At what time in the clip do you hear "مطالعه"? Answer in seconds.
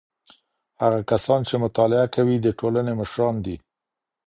1.65-2.07